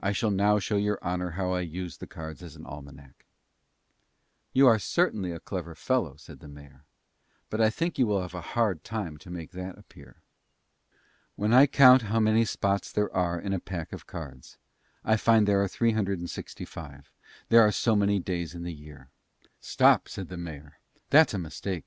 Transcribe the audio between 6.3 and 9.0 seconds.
the mayor, "but I think you will have a hard